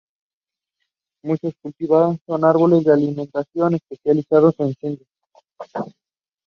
[1.23, 5.07] Muchos son cultivados como árboles de alineación, especialmente en Sídney.